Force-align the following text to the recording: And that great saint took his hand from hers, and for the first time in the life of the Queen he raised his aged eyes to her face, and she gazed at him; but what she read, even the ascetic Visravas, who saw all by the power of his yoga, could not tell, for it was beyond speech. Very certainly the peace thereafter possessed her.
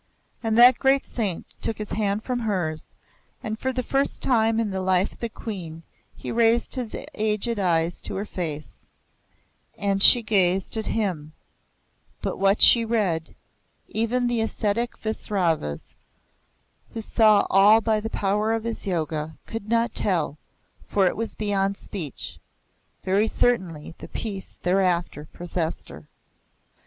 And 0.41 0.57
that 0.57 0.79
great 0.79 1.05
saint 1.05 1.45
took 1.61 1.77
his 1.77 1.91
hand 1.91 2.23
from 2.23 2.39
hers, 2.39 2.87
and 3.43 3.59
for 3.59 3.71
the 3.71 3.83
first 3.83 4.23
time 4.23 4.59
in 4.59 4.71
the 4.71 4.81
life 4.81 5.11
of 5.11 5.19
the 5.19 5.29
Queen 5.29 5.83
he 6.15 6.31
raised 6.31 6.73
his 6.73 6.95
aged 7.13 7.59
eyes 7.59 8.01
to 8.01 8.15
her 8.15 8.25
face, 8.25 8.87
and 9.77 10.01
she 10.01 10.23
gazed 10.23 10.75
at 10.75 10.87
him; 10.87 11.33
but 12.19 12.37
what 12.39 12.63
she 12.63 12.83
read, 12.83 13.35
even 13.89 14.25
the 14.25 14.41
ascetic 14.41 14.97
Visravas, 14.97 15.93
who 16.95 17.01
saw 17.01 17.45
all 17.51 17.79
by 17.79 17.99
the 17.99 18.09
power 18.09 18.53
of 18.53 18.63
his 18.63 18.87
yoga, 18.87 19.37
could 19.45 19.69
not 19.69 19.93
tell, 19.93 20.39
for 20.87 21.05
it 21.05 21.15
was 21.15 21.35
beyond 21.35 21.77
speech. 21.77 22.39
Very 23.03 23.27
certainly 23.27 23.93
the 23.99 24.07
peace 24.07 24.57
thereafter 24.63 25.25
possessed 25.31 25.89
her. 25.89 26.07